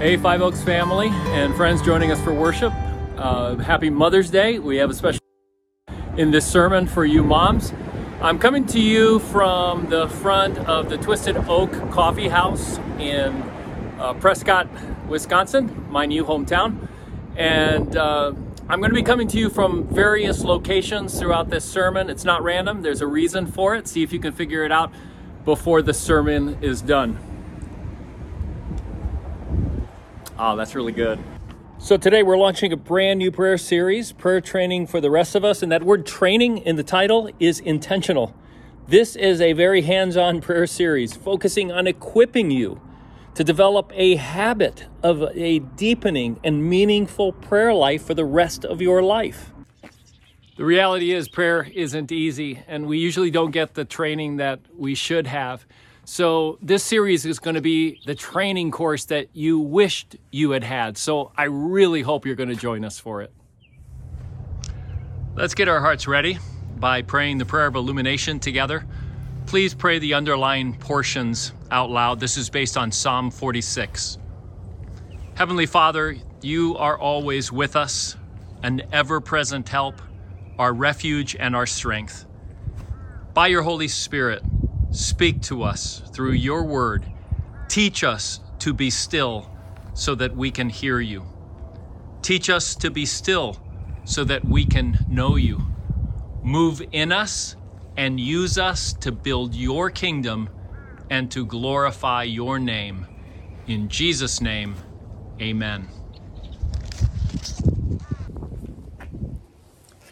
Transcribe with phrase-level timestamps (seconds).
[0.00, 2.72] Hey, Five Oaks family and friends joining us for worship.
[3.18, 4.58] Uh, happy Mother's Day.
[4.58, 5.20] We have a special
[6.16, 7.74] in this sermon for you moms.
[8.22, 13.42] I'm coming to you from the front of the Twisted Oak Coffee House in
[13.98, 14.68] uh, Prescott,
[15.06, 16.88] Wisconsin, my new hometown.
[17.36, 18.32] And uh,
[18.70, 22.08] I'm going to be coming to you from various locations throughout this sermon.
[22.08, 23.86] It's not random, there's a reason for it.
[23.86, 24.90] See if you can figure it out
[25.44, 27.18] before the sermon is done.
[30.42, 31.18] Oh, that's really good.
[31.76, 35.44] So today we're launching a brand new prayer series, prayer training for the rest of
[35.44, 38.34] us, and that word training in the title is intentional.
[38.88, 42.80] This is a very hands-on prayer series focusing on equipping you
[43.34, 48.80] to develop a habit of a deepening and meaningful prayer life for the rest of
[48.80, 49.52] your life.
[50.56, 54.94] The reality is prayer isn't easy and we usually don't get the training that we
[54.94, 55.66] should have.
[56.12, 60.64] So, this series is going to be the training course that you wished you had
[60.64, 60.98] had.
[60.98, 63.32] So, I really hope you're going to join us for it.
[65.36, 66.40] Let's get our hearts ready
[66.74, 68.84] by praying the prayer of illumination together.
[69.46, 72.18] Please pray the underlying portions out loud.
[72.18, 74.18] This is based on Psalm 46.
[75.36, 78.16] Heavenly Father, you are always with us,
[78.64, 80.02] an ever present help,
[80.58, 82.26] our refuge and our strength.
[83.32, 84.42] By your Holy Spirit,
[84.90, 87.06] Speak to us through your word.
[87.68, 89.50] Teach us to be still
[89.94, 91.26] so that we can hear you.
[92.22, 93.56] Teach us to be still
[94.04, 95.60] so that we can know you.
[96.42, 97.56] Move in us
[97.96, 100.48] and use us to build your kingdom
[101.10, 103.06] and to glorify your name.
[103.66, 104.74] In Jesus' name,
[105.40, 105.88] amen.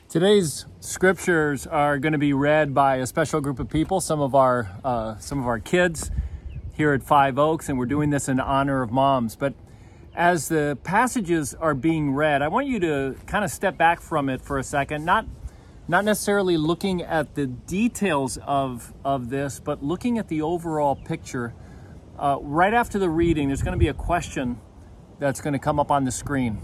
[0.08, 4.34] Today's scriptures are going to be read by a special group of people, some of
[4.34, 6.10] our uh, some of our kids
[6.72, 9.36] here at Five Oaks, and we're doing this in honor of moms.
[9.36, 9.52] But
[10.14, 14.30] as the passages are being read, I want you to kind of step back from
[14.30, 15.26] it for a second, not
[15.88, 21.54] not necessarily looking at the details of of this, but looking at the overall picture.
[22.18, 24.58] Uh, right after the reading, there's going to be a question
[25.20, 26.58] that's going to come up on the screen.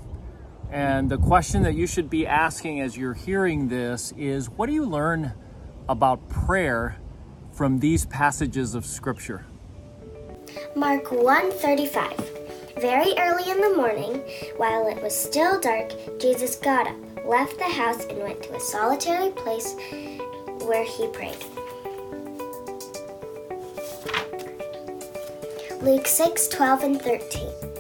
[0.75, 4.73] And the question that you should be asking as you're hearing this is what do
[4.73, 5.33] you learn
[5.89, 6.97] about prayer
[7.53, 9.47] from these passages of scripture?
[10.75, 12.19] Mark 1:35.
[12.81, 14.21] Very early in the morning,
[14.57, 18.61] while it was still dark, Jesus got up, left the house and went to a
[18.61, 19.77] solitary place
[20.67, 21.39] where he prayed.
[25.83, 27.74] Luke 6:12 and 13.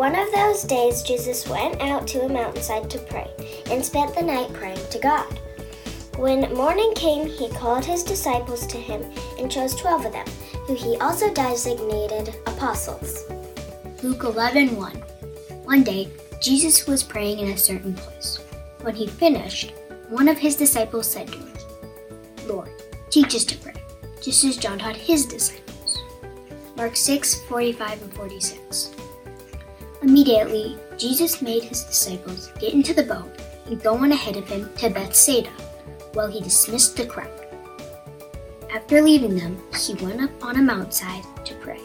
[0.00, 3.28] One of those days, Jesus went out to a mountainside to pray
[3.70, 5.38] and spent the night praying to God.
[6.16, 9.04] When morning came, he called his disciples to him
[9.38, 10.26] and chose twelve of them,
[10.66, 13.30] who he also designated apostles.
[14.02, 14.92] Luke 11 1.
[15.64, 16.08] One day,
[16.40, 18.38] Jesus was praying in a certain place.
[18.80, 19.74] When he finished,
[20.08, 21.52] one of his disciples said to him,
[22.46, 22.70] Lord,
[23.10, 23.84] teach us to pray,
[24.22, 25.98] just as John taught his disciples.
[26.74, 28.99] Mark 6 45 and 46.
[30.02, 33.30] Immediately, Jesus made his disciples get into the boat
[33.66, 35.50] and go on ahead of him to Bethsaida,
[36.14, 37.30] while he dismissed the crowd.
[38.72, 41.80] After leaving them, he went up on a mountainside to pray.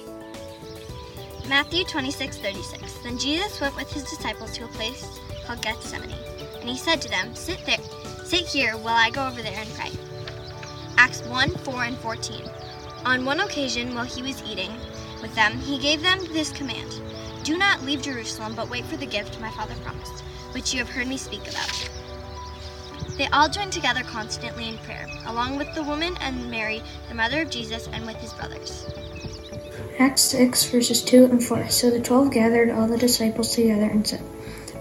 [1.50, 2.94] Matthew 26 36.
[3.04, 6.16] Then Jesus went with his disciples to a place called Gethsemane,
[6.62, 7.84] and he said to them, Sit there,
[8.24, 9.92] sit here while I go over there and pray.
[10.98, 12.50] Acts 1 4 and 14.
[13.06, 14.72] On one occasion, while he was eating
[15.22, 17.02] with them, he gave them this command
[17.46, 20.90] do not leave Jerusalem, but wait for the gift my father promised, which you have
[20.90, 21.90] heard me speak about.
[23.20, 27.44] They all joined together constantly in prayer, along with the woman and Mary, the mother
[27.44, 28.88] of Jesus, and with his brothers.
[30.00, 31.70] Acts 6, verses 2 and 4.
[31.70, 34.24] So the twelve gathered all the disciples together and said,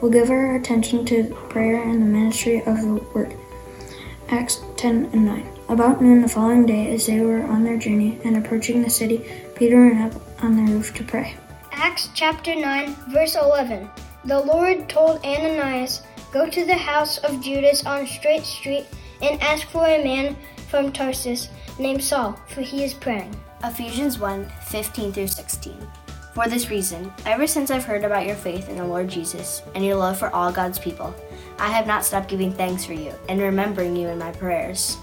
[0.01, 3.37] We'll give our attention to prayer and the ministry of the word.
[4.31, 5.49] Acts 10 and 9.
[5.69, 9.25] About noon the following day, as they were on their journey and approaching the city,
[9.55, 11.37] Peter went up on the roof to pray.
[11.77, 13.91] Acts chapter 9, verse 11.
[14.25, 16.03] The Lord told Ananias,
[16.33, 18.87] Go to the house of Judas on Straight Street
[19.21, 20.37] and ask for a man
[20.69, 21.49] from Tarsus
[21.79, 23.35] named Saul, for he is praying.
[23.65, 25.87] Ephesians 1 15 through 16.
[26.33, 29.85] For this reason, ever since I've heard about your faith in the Lord Jesus and
[29.85, 31.13] your love for all God's people,
[31.59, 34.97] I have not stopped giving thanks for you and remembering you in my prayers.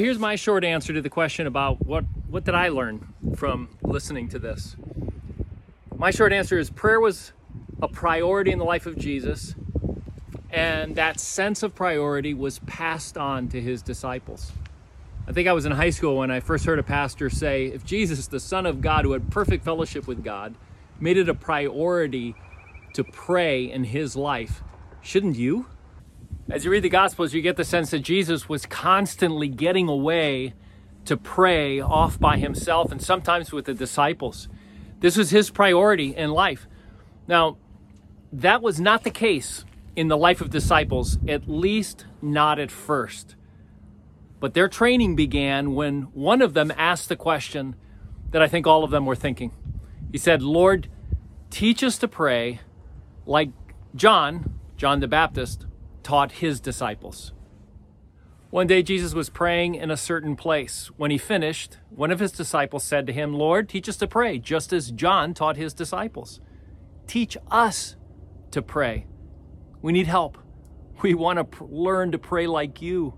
[0.00, 4.28] Here's my short answer to the question about what what did I learn from listening
[4.30, 4.76] to this.
[5.94, 7.32] My short answer is prayer was
[7.82, 9.54] a priority in the life of Jesus,
[10.50, 14.52] and that sense of priority was passed on to his disciples.
[15.28, 17.84] I think I was in high school when I first heard a pastor say, if
[17.84, 20.54] Jesus, the Son of God, who had perfect fellowship with God,
[20.98, 22.34] made it a priority
[22.94, 24.62] to pray in his life,
[25.02, 25.66] shouldn't you?
[26.50, 30.52] As you read the Gospels, you get the sense that Jesus was constantly getting away
[31.04, 34.48] to pray off by himself and sometimes with the disciples.
[34.98, 36.66] This was his priority in life.
[37.28, 37.56] Now,
[38.32, 39.64] that was not the case
[39.94, 43.36] in the life of disciples, at least not at first.
[44.40, 47.76] But their training began when one of them asked the question
[48.32, 49.52] that I think all of them were thinking.
[50.10, 50.88] He said, Lord,
[51.48, 52.58] teach us to pray
[53.24, 53.50] like
[53.94, 55.66] John, John the Baptist,
[56.02, 57.32] taught his disciples.
[58.50, 60.90] One day Jesus was praying in a certain place.
[60.96, 64.38] When he finished, one of his disciples said to him, Lord, teach us to pray,
[64.38, 66.40] just as John taught his disciples.
[67.06, 67.94] Teach us
[68.50, 69.06] to pray.
[69.82, 70.36] We need help.
[71.02, 73.14] We want to pr- learn to pray like you.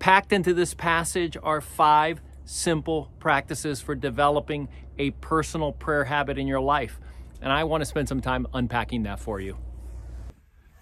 [0.00, 6.46] Packed into this passage are five simple practices for developing a personal prayer habit in
[6.46, 7.00] your life.
[7.40, 9.58] And I want to spend some time unpacking that for you.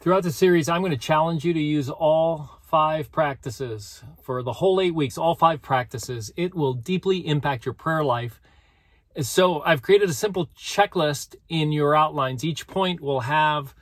[0.05, 4.53] Throughout the series, I'm going to challenge you to use all five practices for the
[4.53, 6.31] whole eight weeks, all five practices.
[6.37, 8.39] It will deeply impact your prayer life.
[9.23, 12.45] So I've created a simple checklist in your outlines.
[12.45, 13.75] Each point will have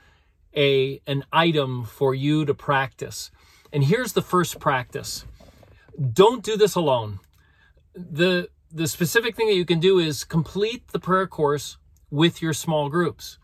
[0.55, 3.29] a, an item for you to practice.
[3.73, 5.25] And here's the first practice.
[6.13, 7.19] Don't do this alone.
[7.93, 11.75] The, the specific thing that you can do is complete the prayer course
[12.09, 13.39] with your small groups.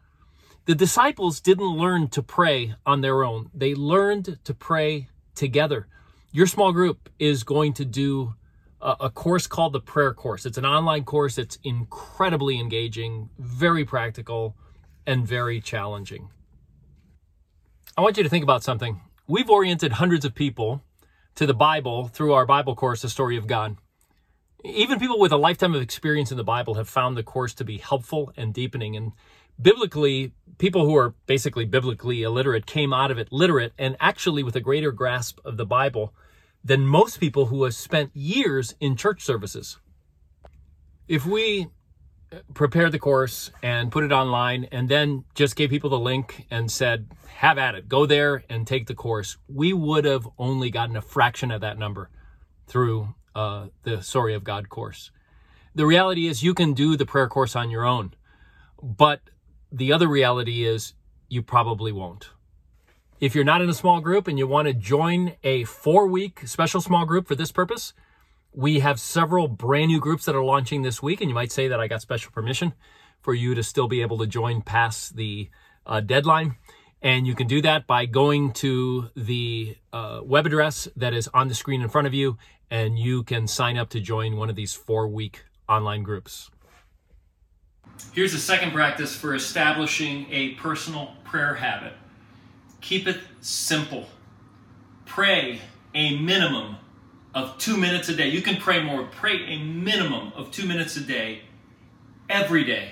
[0.70, 3.50] The disciples didn't learn to pray on their own.
[3.56, 5.88] They learned to pray together.
[6.32, 8.36] Your small group is going to do
[8.80, 10.46] a, course called the Prayer Course.
[10.46, 11.40] It's an online course.
[11.40, 14.56] It's incredibly engaging, very practical,
[15.08, 16.30] and very challenging.
[17.98, 19.02] I want you to think about something.
[19.28, 20.84] We've oriented hundreds of people
[21.34, 23.78] to the Bible through our Bible course, The Story of God.
[24.64, 27.66] Even people with a lifetime of experience in the Bible have found the course to
[27.66, 28.96] be helpful and deepening.
[28.96, 29.14] And
[29.62, 34.56] biblically, people who are basically biblically illiterate came out of it literate and actually with
[34.56, 36.14] a greater grasp of the Bible
[36.64, 39.78] than most people who have spent years in church services.
[41.08, 41.68] If we
[42.54, 46.72] prepared the course and put it online and then just gave people the link and
[46.72, 47.08] said,
[47.38, 51.02] have at it, go there and take the course, we would have only gotten a
[51.02, 52.10] fraction of that number
[52.68, 55.12] through uh, the Story of God course.
[55.74, 58.14] The reality is you can do the prayer course on your own,
[58.82, 59.22] but
[59.72, 60.94] the other reality is
[61.28, 62.30] you probably won't.
[63.20, 66.48] If you're not in a small group and you want to join a four week
[66.48, 67.94] special small group for this purpose,
[68.54, 71.68] we have several brand new groups that are launching this week, and you might say
[71.68, 72.74] that I got special permission
[73.22, 75.50] for you to still be able to join past the
[75.86, 76.56] uh, deadline.
[77.02, 81.48] And you can do that by going to the uh, web address that is on
[81.48, 82.38] the screen in front of you,
[82.72, 86.50] and you can sign up to join one of these four week online groups.
[88.14, 91.94] Here's a second practice for establishing a personal prayer habit
[92.82, 94.08] keep it simple.
[95.06, 95.60] Pray
[95.94, 96.78] a minimum
[97.34, 98.30] of two minutes a day.
[98.30, 99.04] You can pray more.
[99.04, 101.42] Pray a minimum of two minutes a day,
[102.30, 102.92] every day.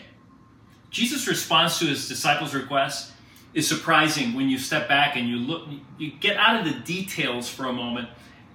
[0.90, 3.12] Jesus' response to his disciples' request
[3.54, 7.50] is surprising when you step back and you look, you get out of the details
[7.50, 8.10] for a moment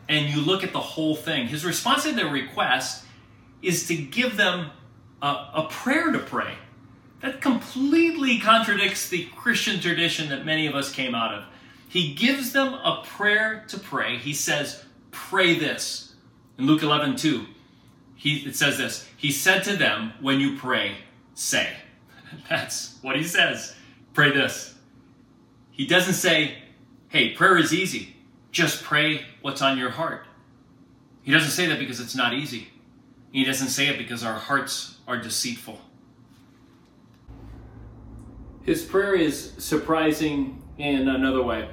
[0.09, 1.47] and you look at the whole thing.
[1.47, 3.05] His response to their request
[3.63, 4.71] is to give them
[5.23, 6.55] a, prayer to pray.
[7.21, 11.45] That completely contradicts the Christian tradition that many of us came out of.
[11.88, 14.17] He gives them a prayer to pray.
[14.17, 16.14] He says, Pray this.
[16.59, 17.47] In Luke 11, 2,
[18.17, 20.97] he, it says this He said to them, When you pray,
[21.35, 21.69] say.
[22.49, 23.75] That's what he says.
[24.14, 24.75] Pray this.
[25.71, 26.57] He doesn't say,
[27.09, 28.17] Hey, prayer is easy.
[28.50, 30.26] Just pray what's on your heart.
[31.23, 32.69] He doesn't say that because it's not easy.
[33.31, 35.81] He doesn't say it because our hearts are deceitful.
[38.63, 41.69] His prayer is surprising in another way.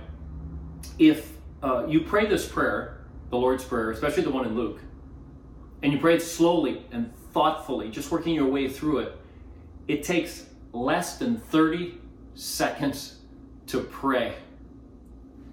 [0.97, 1.31] If
[1.61, 4.79] uh, you pray this prayer, the Lord's Prayer, especially the one in Luke,
[5.83, 9.17] and you pray it slowly and thoughtfully, just working your way through it,
[9.87, 11.97] it takes less than 30
[12.33, 13.19] seconds
[13.67, 14.35] to pray.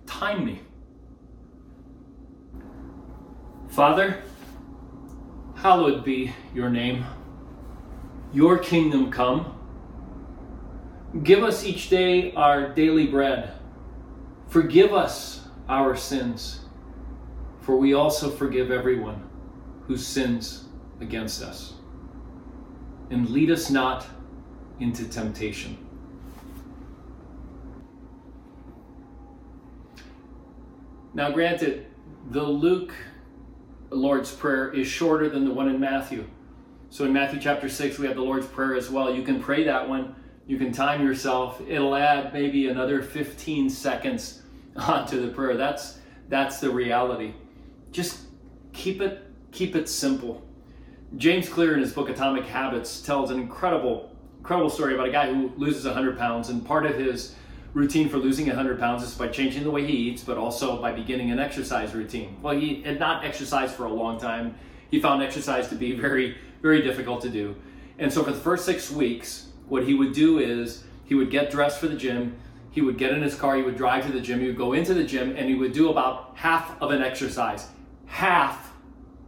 [0.06, 0.60] Time me.
[3.68, 4.22] Father,
[5.54, 7.04] hallowed be your name.
[8.32, 9.52] Your kingdom come.
[11.22, 13.52] Give us each day our daily bread.
[14.48, 16.60] Forgive us our sins
[17.66, 19.28] For we also forgive everyone
[19.88, 20.66] who sins
[21.00, 21.74] against us.
[23.10, 24.06] And lead us not
[24.78, 25.76] into temptation.
[31.12, 31.86] Now, granted,
[32.30, 32.94] the Luke
[33.90, 36.24] Lord's Prayer is shorter than the one in Matthew.
[36.90, 39.12] So in Matthew chapter 6, we have the Lord's Prayer as well.
[39.12, 40.14] You can pray that one.
[40.46, 41.60] You can time yourself.
[41.66, 44.42] It'll add maybe another 15 seconds
[44.76, 45.56] onto the prayer.
[45.56, 47.34] That's that's the reality.
[47.90, 48.20] Just
[48.72, 50.42] keep it keep it simple.
[51.16, 55.32] James Clear in his book Atomic Habits tells an incredible incredible story about a guy
[55.32, 57.34] who loses 100 pounds and part of his
[57.72, 60.92] routine for losing 100 pounds is by changing the way he eats, but also by
[60.92, 62.36] beginning an exercise routine.
[62.40, 64.54] Well, he had not exercised for a long time.
[64.90, 67.54] He found exercise to be very, very difficult to do.
[67.98, 71.50] And so for the first six weeks, what he would do is he would get
[71.50, 72.36] dressed for the gym,
[72.70, 74.74] he would get in his car, he would drive to the gym, he would go
[74.74, 77.68] into the gym, and he would do about half of an exercise.
[78.06, 78.72] Half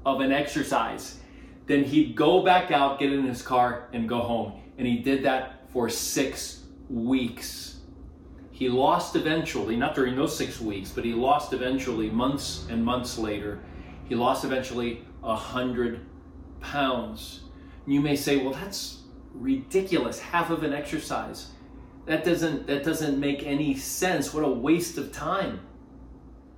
[0.05, 1.19] of an exercise.
[1.67, 4.61] Then he'd go back out, get in his car, and go home.
[4.77, 7.77] And he did that for six weeks.
[8.51, 13.17] He lost eventually, not during those six weeks, but he lost eventually months and months
[13.17, 13.61] later.
[14.09, 16.01] He lost eventually a hundred
[16.61, 17.41] pounds.
[17.87, 20.19] You may say, well, that's ridiculous.
[20.19, 21.53] Half of an exercise.
[22.07, 24.33] That doesn't that doesn't make any sense.
[24.33, 25.61] What a waste of time.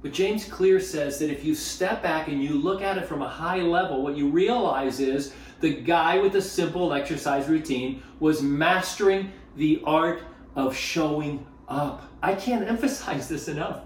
[0.02, 3.20] But James Clear says that if you step back and you look at it from
[3.20, 8.42] a high level, what you realize is the guy with the simple exercise routine was
[8.42, 10.22] mastering the art
[10.56, 12.10] of showing up.
[12.22, 13.82] I can't emphasize this enough.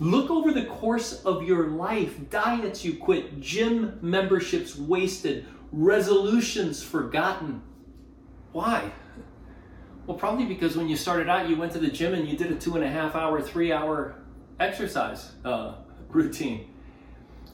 [0.00, 7.62] Look over the course of your life diets you quit, gym memberships wasted, resolutions forgotten.
[8.52, 8.92] Why?
[10.06, 12.50] Well, probably because when you started out, you went to the gym and you did
[12.50, 14.16] a two and a half hour, three hour
[14.58, 15.76] exercise uh,
[16.08, 16.70] routine.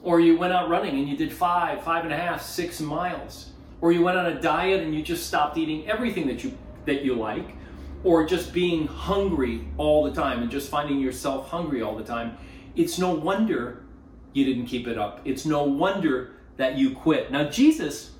[0.03, 3.51] Or you went out running and you did five, five and a half, six miles.
[3.81, 7.03] Or you went on a diet and you just stopped eating everything that you that
[7.03, 7.55] you like
[8.03, 12.37] or just being hungry all the time and just finding yourself hungry all the time,
[12.75, 13.83] it's no wonder
[14.33, 15.21] you didn't keep it up.
[15.25, 17.31] It's no wonder that you quit.
[17.31, 18.11] Now, Jesus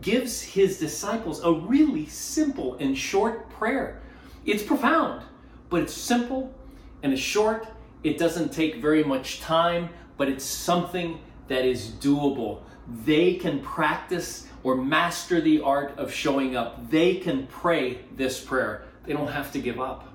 [0.00, 4.00] gives his disciples a really simple and short prayer.
[4.44, 5.22] It's profound,
[5.68, 6.54] but it's simple
[7.02, 7.66] and it's short.
[8.02, 12.62] It doesn't take very much time, but it's something that is doable.
[13.04, 16.90] They can practice or master the art of showing up.
[16.90, 18.84] They can pray this prayer.
[19.08, 20.06] They don't have to give up.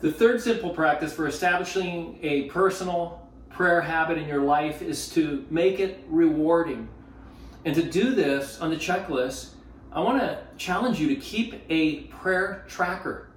[0.00, 5.46] The third simple practice for establishing a personal prayer habit in your life is to
[5.48, 6.88] make it rewarding.
[7.64, 9.50] And to do this on the checklist,
[9.92, 13.30] I want to challenge you to keep a prayer tracker.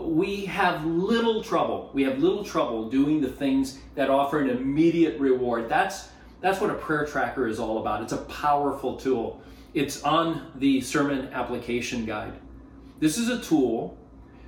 [0.00, 1.92] We have little trouble.
[1.94, 5.70] We have little trouble doing the things that offer an immediate reward.
[5.70, 6.10] That's
[6.42, 8.02] that's what a prayer tracker is all about.
[8.02, 9.40] It's a powerful tool.
[9.74, 12.34] It's on the sermon application guide.
[13.00, 13.96] This is a tool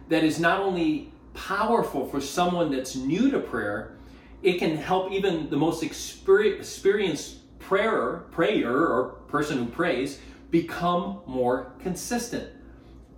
[0.08, 3.96] that is not only powerful for someone that's new to prayer,
[4.42, 11.72] it can help even the most experienced prayer, prayer or person who prays become more
[11.80, 12.50] consistent.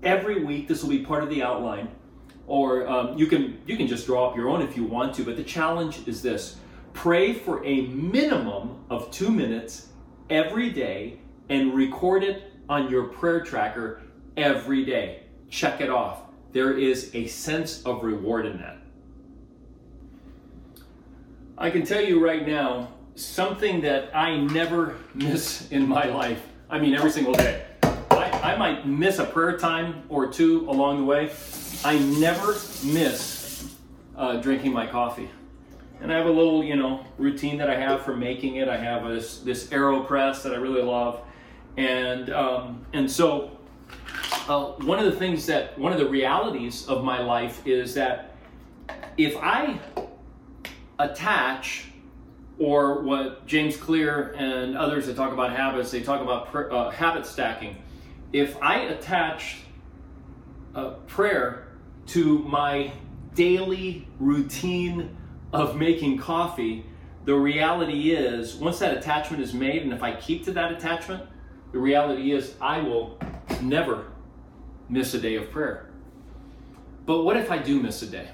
[0.03, 1.89] Every week, this will be part of the outline,
[2.47, 5.25] or um, you can you can just draw up your own if you want to.
[5.25, 6.57] But the challenge is this:
[6.93, 9.89] pray for a minimum of two minutes
[10.31, 14.03] every day and record it on your prayer tracker
[14.37, 15.23] every day.
[15.49, 16.23] Check it off.
[16.53, 18.79] There is a sense of reward in that.
[21.59, 26.79] I can tell you right now, something that I never miss in my life, I
[26.79, 27.65] mean, every single day.
[28.11, 31.31] I, I might miss a prayer time or two along the way.
[31.85, 33.75] I never miss
[34.17, 35.31] uh, drinking my coffee.
[36.01, 38.69] And I have a little, you know, routine that I have for making it.
[38.69, 41.21] I have this, this AeroPress that I really love
[41.77, 43.57] and um, and so
[44.49, 48.37] uh, one of the things that one of the realities of my life is that
[49.17, 49.79] if I
[50.99, 51.87] attach
[52.59, 56.91] or what James Clear and others that talk about habits, they talk about pr- uh,
[56.91, 57.77] habit stacking.
[58.33, 59.59] If I attach
[60.75, 61.69] a prayer
[62.09, 62.93] to my
[63.35, 65.17] daily routine
[65.53, 66.87] of making coffee,
[67.25, 71.25] the reality is once that attachment is made, and if I keep to that attachment,
[71.73, 73.19] the reality is, I will
[73.61, 74.07] never
[74.89, 75.91] miss a day of prayer.
[77.05, 78.29] But what if I do miss a day?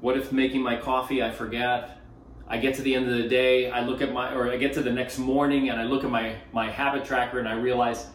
[0.00, 1.98] What if making my coffee I forget?
[2.46, 4.74] I get to the end of the day, I look at my, or I get
[4.74, 8.08] to the next morning and I look at my, my habit tracker and I realize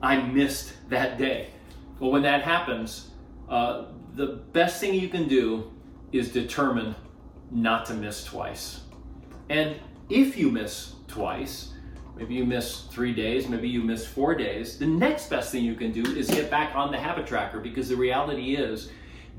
[0.00, 1.50] I missed that day.
[1.98, 3.10] Well, when that happens,
[3.48, 5.72] uh, the best thing you can do
[6.12, 6.94] is determine
[7.50, 8.80] not to miss twice.
[9.48, 9.76] And
[10.08, 11.71] if you miss twice,
[12.16, 15.74] maybe you miss three days, maybe you miss four days, the next best thing you
[15.74, 18.90] can do is get back on the habit tracker because the reality is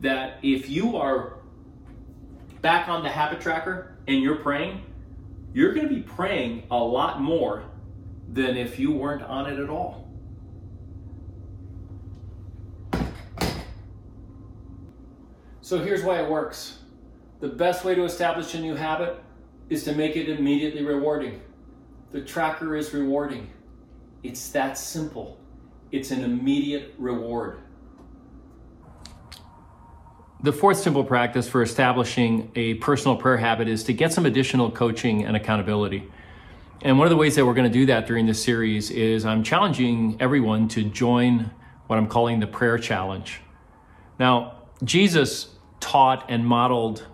[0.02, 1.38] that if you are
[2.62, 4.84] back on the habit tracker and you're praying,
[5.54, 7.64] you're going to be praying a lot more
[8.32, 10.10] than if you weren't on it at all.
[15.62, 16.80] So here's why it works.
[17.40, 19.22] The best way to establish a new habit
[19.70, 21.42] is to make it immediately rewarding.
[22.14, 23.50] The tracker is rewarding.
[24.22, 25.40] It's that simple.
[25.92, 27.58] It's an immediate reward.
[30.44, 34.70] The fourth simple practice for establishing a personal prayer habit is to get some additional
[34.70, 36.08] coaching and accountability.
[36.84, 39.26] And one of the ways that we're going to do that during this series is
[39.26, 41.50] I'm challenging everyone to join
[41.88, 43.42] what I'm calling the prayer challenge.
[44.20, 45.48] Now, Jesus
[45.80, 47.08] taught and modeled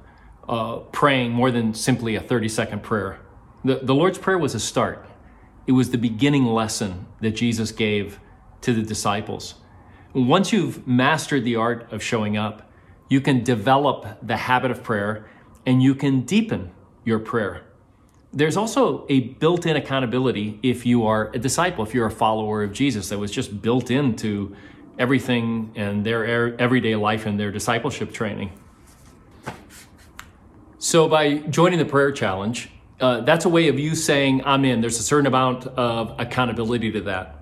[0.49, 3.21] uh, praying more than simply a 30 second prayer.
[3.63, 5.05] The, the Lord's Prayer was a start,
[5.67, 8.19] it was the beginning lesson that Jesus gave
[8.61, 9.55] to the disciples.
[10.13, 12.71] Once you've mastered the art of showing up,
[13.09, 15.29] you can develop the habit of prayer
[15.65, 16.71] and you can deepen
[17.03, 17.63] your prayer.
[18.31, 22.63] There's also a built in accountability if you are a disciple, if you're a follower
[22.63, 24.55] of Jesus, that was just built into
[24.97, 28.51] everything and their er, everyday life and their discipleship training.
[30.77, 34.81] So, by joining the prayer challenge, uh, that's a way of you saying, I'm in.
[34.81, 37.39] There's a certain amount of accountability to that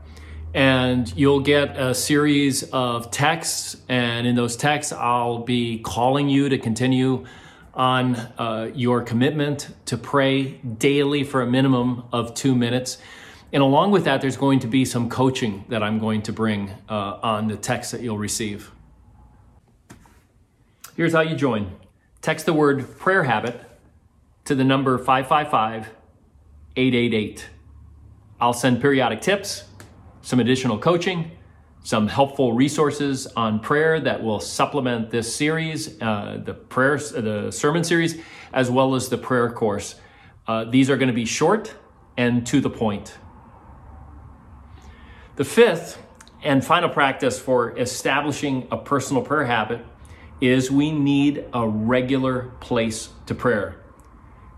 [0.53, 3.77] and you'll get a series of texts.
[3.89, 7.25] And in those texts, I'll be calling you to continue
[7.73, 12.97] on uh, your commitment to pray daily for a minimum of two minutes.
[13.53, 16.71] And along with that, there's going to be some coaching that I'm going to bring
[16.89, 18.71] uh, on the text that you'll receive.
[20.95, 21.71] Here's how you join
[22.19, 23.61] text the word prayer habit
[24.47, 25.89] to the number 555
[26.77, 27.49] 888.
[28.39, 29.65] I'll send periodic tips
[30.21, 31.31] some additional coaching,
[31.83, 37.83] some helpful resources on prayer that will supplement this series, uh, the prayer, the sermon
[37.83, 38.19] series,
[38.51, 39.95] as well as the prayer course.
[40.47, 41.73] Uh, these are going to be short
[42.17, 43.17] and to the point.
[45.37, 45.97] The fifth
[46.43, 49.85] and final practice for establishing a personal prayer habit
[50.41, 53.81] is we need a regular place to prayer.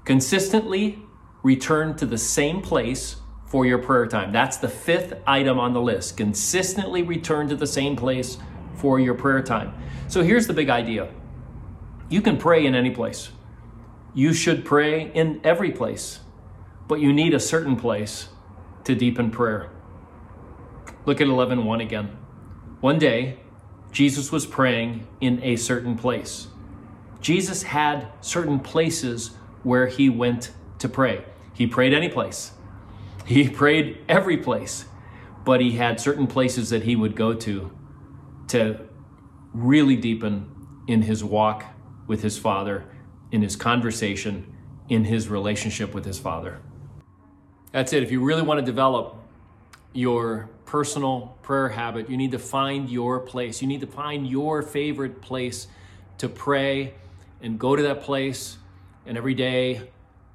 [0.10, 0.98] Consistently
[1.44, 4.32] return to the same place for your prayer time.
[4.32, 6.18] That's the fifth item on the list.
[6.18, 8.40] Consistently return to the same place
[8.74, 9.72] for your prayer time.
[10.08, 11.12] So here's the big idea
[12.10, 13.30] you can pray in any place.
[14.16, 16.22] You should pray in every place,
[16.88, 18.30] but you need a certain place
[18.86, 19.70] to deepen prayer.
[21.06, 22.18] Look at 11:1 again.
[22.82, 23.42] One day,
[23.92, 26.48] Jesus was praying in a certain place.
[27.22, 31.26] Jesus had certain places where he went to pray.
[31.54, 32.52] He prayed any place.
[33.26, 34.86] He prayed every place,
[35.46, 37.72] but he had certain places that he would go to
[38.48, 38.88] to
[39.54, 40.50] really deepen
[40.88, 41.66] in his walk
[42.08, 42.86] with his father,
[43.32, 44.56] in his conversation,
[44.90, 46.60] in his relationship with his father.
[47.72, 48.02] That's it.
[48.02, 49.16] If you really want to develop
[49.94, 53.62] your personal prayer habit, you need to find your place.
[53.62, 55.68] You need to find your favorite place
[56.18, 56.96] to pray
[57.42, 58.58] and go to that place
[59.06, 59.90] and every day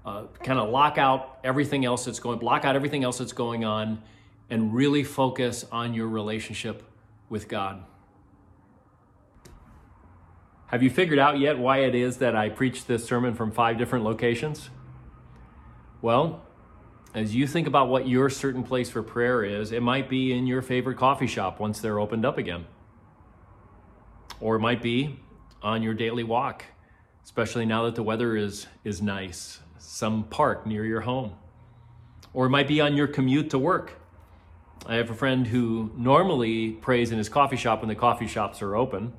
[0.05, 3.65] uh, kind of lock out everything else that's going, block out everything else that's going
[3.65, 4.03] on,
[4.51, 6.83] and really focus on your relationship
[7.29, 7.83] with God.
[10.67, 13.79] Have you figured out yet why it is that I preach this sermon from five
[13.79, 14.71] different locations?
[16.03, 16.43] Well,
[17.15, 20.47] as you think about what your certain place for prayer is, it might be in
[20.47, 22.67] your favorite coffee shop once they're opened up again.
[24.41, 25.21] Or it might be
[25.63, 26.65] on your daily walk,
[27.25, 29.59] especially now that the weather is, is nice
[29.95, 31.33] some park near your home.
[32.33, 34.01] Or it might be on your commute to work.
[34.87, 38.61] I have a friend who normally prays in his coffee shop when the coffee shops
[38.61, 39.13] are open.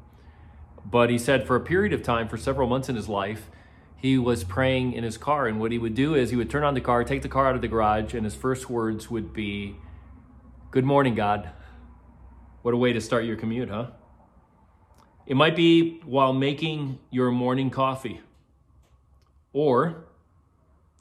[0.85, 3.49] But he said for a period of time, for several months in his life,
[3.95, 5.47] he was praying in his car.
[5.47, 7.47] And what he would do is he would turn on the car, take the car
[7.47, 9.75] out of the garage, and his first words would be,
[10.71, 11.49] Good morning, God.
[12.63, 13.91] What a way to start your commute, huh?
[15.27, 18.21] It might be while making your morning coffee.
[19.53, 20.05] Or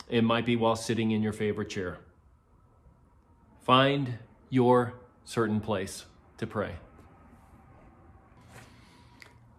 [0.08, 1.98] it might be while sitting in your favorite chair.
[3.62, 6.04] Find your certain place
[6.38, 6.76] to pray.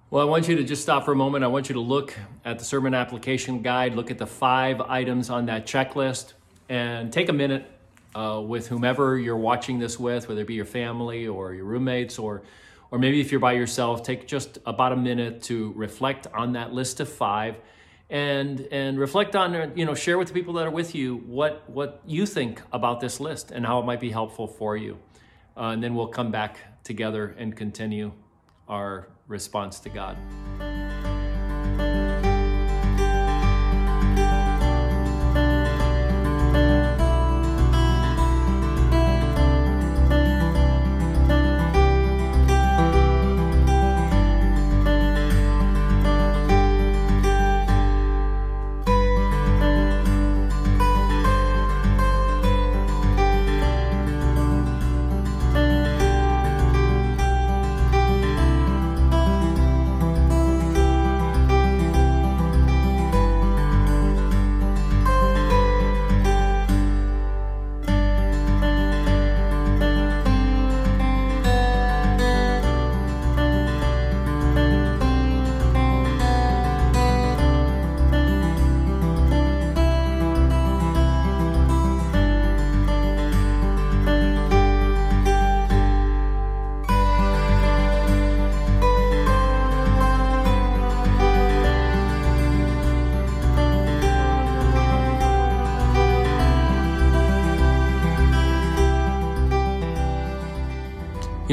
[0.10, 1.44] Well, I want you to just stop for a moment.
[1.44, 2.14] I want you to look
[2.46, 6.34] at the sermon application guide, look at the five items on that checklist,
[6.70, 7.70] and take a minute
[8.16, 12.18] uh, with whomever you're watching this with, whether it be your family or your roommates,
[12.18, 12.44] or,
[12.92, 16.74] or maybe if you're by yourself, take just about a minute to reflect on that
[16.74, 17.56] list of five
[18.10, 21.68] and and reflect on you know share with the people that are with you what
[21.68, 24.98] what you think about this list and how it might be helpful for you.
[25.58, 28.12] Uh, and then we'll come back together and continue
[28.68, 30.18] our response to god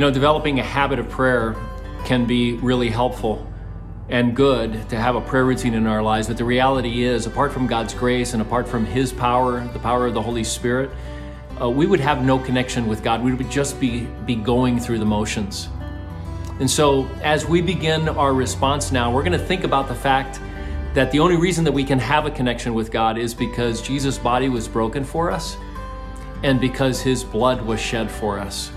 [0.02, 1.54] Know, developing a habit of prayer
[2.04, 3.46] can be really helpful
[4.08, 6.26] and good to have a prayer routine in our lives.
[6.26, 10.08] But the reality is, apart from God's grace and apart from His power, the power
[10.08, 10.90] of the Holy Spirit,
[11.60, 13.22] uh, we would have no connection with God.
[13.22, 15.68] We would just be, be going through the motions.
[16.58, 20.40] And so, as we begin our response now, we're going to think about the fact
[20.94, 24.18] that the only reason that we can have a connection with God is because Jesus'
[24.18, 25.56] body was broken for us
[26.42, 28.72] and because His blood was shed for us.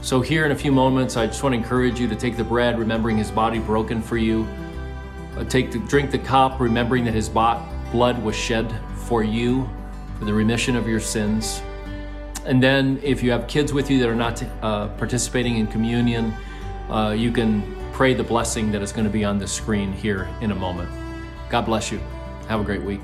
[0.00, 2.44] So, here in a few moments, I just want to encourage you to take the
[2.44, 4.46] bread, remembering his body broken for you.
[5.36, 9.68] Uh, take the, drink the cup, remembering that his blood was shed for you
[10.18, 11.62] for the remission of your sins.
[12.46, 16.32] And then, if you have kids with you that are not uh, participating in communion,
[16.88, 20.28] uh, you can pray the blessing that is going to be on the screen here
[20.40, 20.90] in a moment.
[21.50, 21.98] God bless you.
[22.46, 23.02] Have a great week.